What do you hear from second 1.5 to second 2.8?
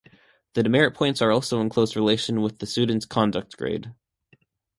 in close relation with the